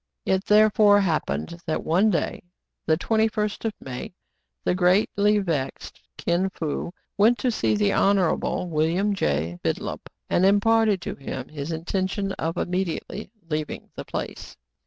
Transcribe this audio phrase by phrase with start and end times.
[0.25, 2.41] It therefore happened that one day,
[2.87, 4.15] the 21st of May,
[4.63, 9.59] the greatly vexed Kin Fo went to see the Honorable William J.
[9.63, 14.57] Bidulph, and imparted to him his intention of immediately leaving the place.